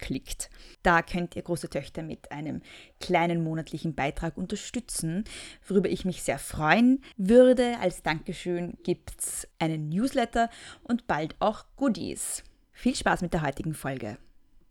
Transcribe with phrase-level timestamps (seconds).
[0.00, 0.50] klickt.
[0.82, 2.62] Da könnt ihr große Töchter mit einem
[3.00, 5.24] kleinen monatlichen Beitrag unterstützen,
[5.66, 7.78] worüber ich mich sehr freuen würde.
[7.80, 10.50] Als Dankeschön gibt es einen Newsletter
[10.82, 12.42] und bald auch Goodies.
[12.72, 14.16] Viel Spaß mit der heutigen Folge.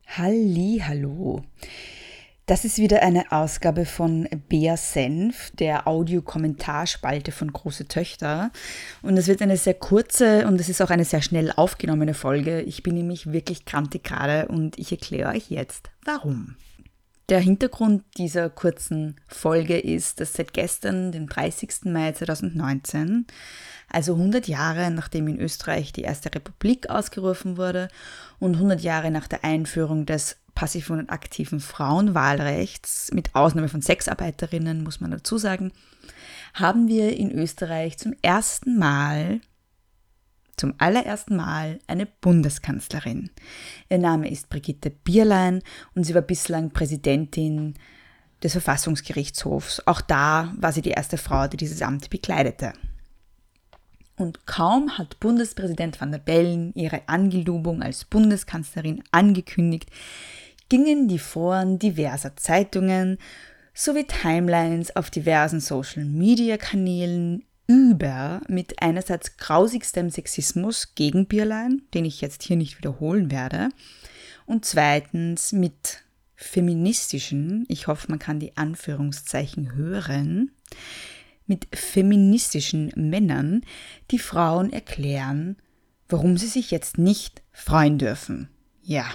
[0.07, 1.43] Halli, hallo.
[2.49, 8.49] Das ist wieder eine Ausgabe von Bea Senf, der Audiokommentarspalte von Große Töchter.
[9.03, 12.61] Und es wird eine sehr kurze und es ist auch eine sehr schnell aufgenommene Folge.
[12.61, 16.55] Ich bin nämlich wirklich krantig gerade und ich erkläre euch jetzt, warum.
[17.29, 21.85] Der Hintergrund dieser kurzen Folge ist, dass seit gestern, dem 30.
[21.85, 23.27] Mai 2019,
[23.91, 27.89] also 100 Jahre nachdem in Österreich die Erste Republik ausgerufen wurde
[28.39, 34.83] und 100 Jahre nach der Einführung des passiven und aktiven Frauenwahlrechts, mit Ausnahme von Sexarbeiterinnen,
[34.83, 35.71] muss man dazu sagen,
[36.53, 39.39] haben wir in Österreich zum ersten Mal,
[40.57, 43.29] zum allerersten Mal eine Bundeskanzlerin.
[43.87, 45.61] Ihr Name ist Brigitte Bierlein
[45.95, 47.75] und sie war bislang Präsidentin
[48.43, 49.83] des Verfassungsgerichtshofs.
[49.85, 52.73] Auch da war sie die erste Frau, die dieses Amt bekleidete.
[54.17, 59.89] Und kaum hat Bundespräsident van der Bellen ihre Angelobung als Bundeskanzlerin angekündigt,
[60.69, 63.17] gingen die Foren diverser Zeitungen
[63.73, 72.43] sowie Timelines auf diversen Social-Media-Kanälen über mit einerseits grausigstem Sexismus gegen Bierlein, den ich jetzt
[72.43, 73.69] hier nicht wiederholen werde,
[74.45, 76.03] und zweitens mit
[76.35, 80.51] feministischen, ich hoffe, man kann die Anführungszeichen hören,
[81.45, 83.61] mit feministischen Männern,
[84.09, 85.57] die Frauen erklären,
[86.07, 88.49] warum sie sich jetzt nicht freuen dürfen.
[88.81, 89.05] Ja,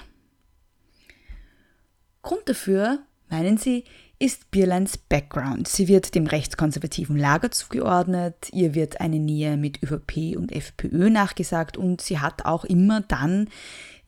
[2.24, 2.98] Grund dafür,
[3.28, 3.84] meinen sie,
[4.18, 5.68] ist Bierleins Background.
[5.68, 11.76] Sie wird dem rechtskonservativen Lager zugeordnet, ihr wird eine Nähe mit ÖVP und FPÖ nachgesagt
[11.76, 13.48] und sie hat auch immer dann,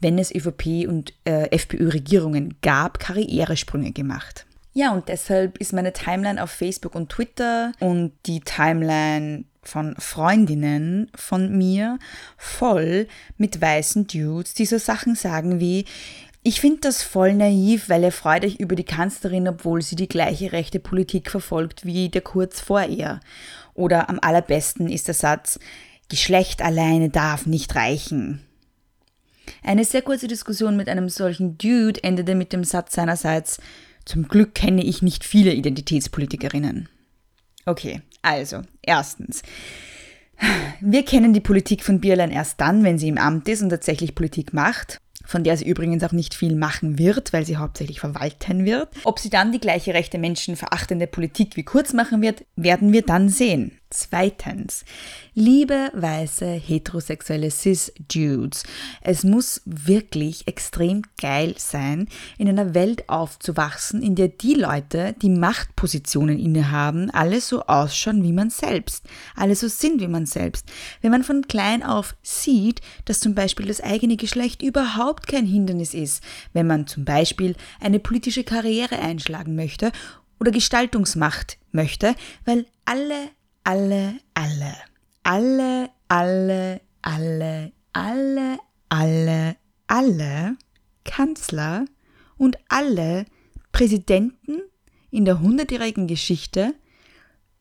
[0.01, 4.47] wenn es ÖVP und äh, FPÖ-Regierungen gab, Karrieresprünge gemacht.
[4.73, 11.11] Ja, und deshalb ist meine Timeline auf Facebook und Twitter und die Timeline von Freundinnen
[11.15, 11.99] von mir
[12.37, 15.85] voll mit weißen Dudes, die so Sachen sagen wie,
[16.47, 20.07] ich finde das voll naiv, weil ihr freut euch über die Kanzlerin, obwohl sie die
[20.07, 23.19] gleiche rechte Politik verfolgt wie der Kurz vor ihr.
[23.75, 25.59] Oder am allerbesten ist der Satz,
[26.09, 28.43] Geschlecht alleine darf nicht reichen.
[29.65, 33.59] Eine sehr kurze Diskussion mit einem solchen Dude endete mit dem Satz seinerseits,
[34.05, 36.89] zum Glück kenne ich nicht viele Identitätspolitikerinnen.
[37.65, 39.43] Okay, also, erstens.
[40.81, 44.15] Wir kennen die Politik von Bierlein erst dann, wenn sie im Amt ist und tatsächlich
[44.15, 48.65] Politik macht von der sie übrigens auch nicht viel machen wird, weil sie hauptsächlich verwalten
[48.65, 48.89] wird.
[49.05, 53.03] Ob sie dann die gleiche rechte Menschen verachtende Politik wie Kurz machen wird, werden wir
[53.03, 53.79] dann sehen.
[53.91, 54.85] Zweitens,
[55.35, 58.65] liebe weiße heterosexuelle Cis-Dudes,
[59.01, 65.31] es muss wirklich extrem geil sein, in einer Welt aufzuwachsen, in der die Leute, die
[65.31, 69.05] Machtpositionen innehaben, alle so ausschauen wie man selbst,
[69.37, 70.67] alle so sind wie man selbst.
[71.01, 75.95] Wenn man von klein auf sieht, dass zum Beispiel das eigene Geschlecht überhaupt kein Hindernis
[75.95, 79.93] ist, wenn man zum Beispiel eine politische Karriere einschlagen möchte
[80.41, 83.31] oder Gestaltungsmacht möchte, weil alle
[83.67, 84.77] alle, alle,
[85.25, 89.57] alle, alle, alle, alle, alle,
[89.89, 90.57] alle
[91.05, 91.85] Kanzler
[92.37, 93.27] und alle
[93.73, 94.63] Präsidenten
[95.11, 96.75] in der hundertjährigen Geschichte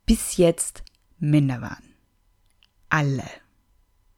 [0.06, 0.84] bis jetzt
[1.18, 1.96] Männer waren.
[2.90, 3.26] Alle.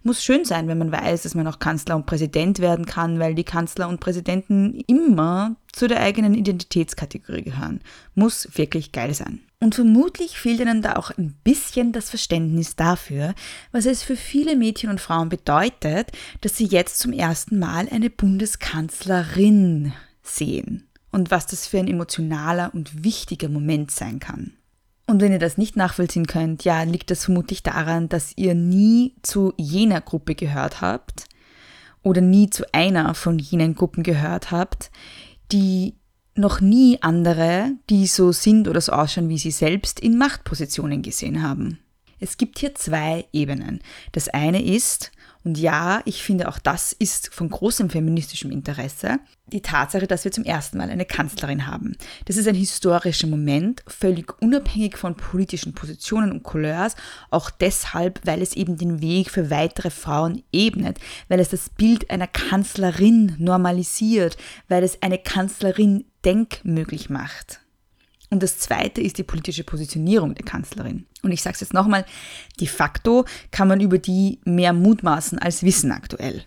[0.08, 3.36] Muss schön sein, wenn man weiß, dass man auch Kanzler und Präsident werden kann, weil
[3.36, 7.82] die Kanzler und Präsidenten immer zu der eigenen Identitätskategorie gehören.
[8.16, 9.42] Muss wirklich geil sein.
[9.60, 13.36] Und vermutlich fehlt ihnen da auch ein bisschen das Verständnis dafür,
[13.74, 18.10] was es für viele Mädchen und Frauen bedeutet, dass sie jetzt zum ersten Mal eine
[18.10, 19.92] Bundeskanzlerin
[20.24, 24.57] sehen und was das für ein emotionaler und wichtiger Moment sein kann.
[25.08, 29.16] Und wenn ihr das nicht nachvollziehen könnt, ja, liegt das vermutlich daran, dass ihr nie
[29.22, 31.26] zu jener Gruppe gehört habt
[32.04, 34.92] oder nie zu einer von jenen Gruppen gehört habt,
[35.54, 35.96] die
[36.36, 41.42] noch nie andere, die so sind oder so ausschauen wie sie selbst, in Machtpositionen gesehen
[41.42, 41.80] haben.
[42.20, 43.80] Es gibt hier zwei Ebenen.
[44.12, 45.12] Das eine ist,
[45.48, 49.20] Und ja, ich finde auch das ist von großem feministischem Interesse.
[49.46, 51.96] Die Tatsache, dass wir zum ersten Mal eine Kanzlerin haben.
[52.26, 56.98] Das ist ein historischer Moment, völlig unabhängig von politischen Positionen und Couleurs,
[57.32, 61.00] auch deshalb, weil es eben den Weg für weitere Frauen ebnet,
[61.30, 64.36] weil es das Bild einer Kanzlerin normalisiert,
[64.68, 67.62] weil es eine Kanzlerin denkmöglich macht.
[68.30, 71.06] Und das Zweite ist die politische Positionierung der Kanzlerin.
[71.24, 72.06] Und ich sage es jetzt nochmal,
[72.60, 76.44] de facto kann man über die mehr mutmaßen als wissen aktuell.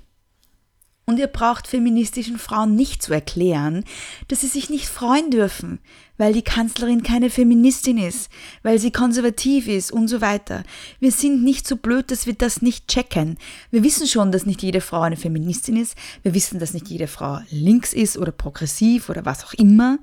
[1.06, 3.84] Und ihr braucht feministischen Frauen nicht zu erklären,
[4.28, 5.80] dass sie sich nicht freuen dürfen,
[6.20, 8.28] weil die Kanzlerin keine Feministin ist,
[8.62, 10.64] weil sie konservativ ist und so weiter.
[10.99, 13.38] Wir sind nicht so blöd, dass wir das nicht checken.
[13.70, 15.96] Wir wissen schon, dass nicht jede Frau eine Feministin ist.
[16.22, 19.99] Wir wissen, dass nicht jede Frau links ist oder progressiv oder was auch immer.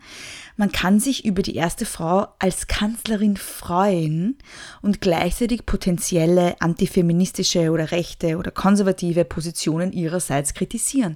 [0.55, 4.39] Man kann sich über die erste Frau als Kanzlerin freuen
[4.81, 11.13] und gleichzeitig potenzielle antifeministische oder rechte oder konservative Positionen ihrerseits kritisieren.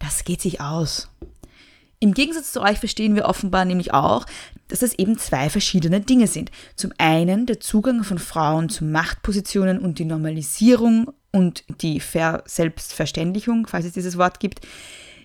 [0.00, 1.09] Das geht sich aus.
[2.02, 4.24] Im Gegensatz zu euch verstehen wir offenbar nämlich auch,
[4.68, 6.50] dass das eben zwei verschiedene Dinge sind.
[6.74, 13.84] Zum einen der Zugang von Frauen zu Machtpositionen und die Normalisierung und die Verselbstverständlichung, falls
[13.84, 14.66] es dieses Wort gibt,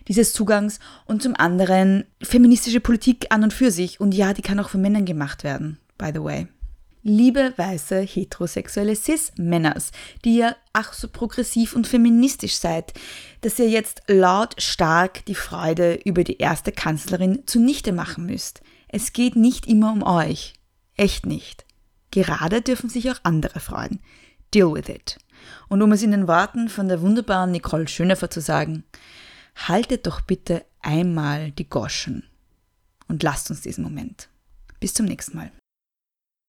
[0.10, 4.02] dieses Zugangs und zum anderen feministische Politik an und für sich.
[4.02, 6.48] Und ja, die kann auch von Männern gemacht werden, by the way.
[7.08, 9.92] Liebe weiße heterosexuelle Cis-Männers,
[10.24, 12.94] die ihr ach so progressiv und feministisch seid,
[13.42, 18.62] dass ihr jetzt lautstark die Freude über die erste Kanzlerin zunichte machen müsst.
[18.88, 20.56] Es geht nicht immer um euch.
[20.98, 21.66] Echt nicht.
[22.10, 24.00] Gerade dürfen sich auch andere freuen.
[24.52, 25.20] Deal with it.
[25.70, 28.84] Und um es in den Worten von der wunderbaren Nicole Schöneffer zu sagen,
[29.56, 32.28] haltet doch bitte einmal die Goschen
[33.08, 34.28] und lasst uns diesen Moment.
[34.80, 35.52] Bis zum nächsten Mal.